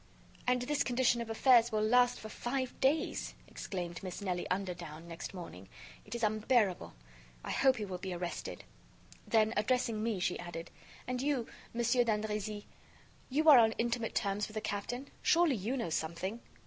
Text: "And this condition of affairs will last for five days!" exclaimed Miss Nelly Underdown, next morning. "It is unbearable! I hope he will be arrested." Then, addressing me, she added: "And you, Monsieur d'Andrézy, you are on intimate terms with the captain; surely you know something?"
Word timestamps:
"And 0.47 0.63
this 0.63 0.81
condition 0.83 1.21
of 1.21 1.29
affairs 1.29 1.71
will 1.71 1.83
last 1.83 2.19
for 2.19 2.27
five 2.27 2.73
days!" 2.79 3.35
exclaimed 3.47 4.01
Miss 4.01 4.19
Nelly 4.19 4.47
Underdown, 4.49 5.03
next 5.07 5.31
morning. 5.31 5.69
"It 6.05 6.15
is 6.15 6.23
unbearable! 6.23 6.95
I 7.43 7.51
hope 7.51 7.75
he 7.75 7.85
will 7.85 7.99
be 7.99 8.11
arrested." 8.11 8.63
Then, 9.27 9.53
addressing 9.55 10.01
me, 10.01 10.19
she 10.19 10.39
added: 10.39 10.71
"And 11.05 11.21
you, 11.21 11.45
Monsieur 11.71 12.03
d'Andrézy, 12.03 12.65
you 13.29 13.47
are 13.47 13.59
on 13.59 13.73
intimate 13.73 14.15
terms 14.15 14.47
with 14.47 14.55
the 14.55 14.61
captain; 14.61 15.09
surely 15.21 15.55
you 15.55 15.77
know 15.77 15.91
something?" 15.91 16.39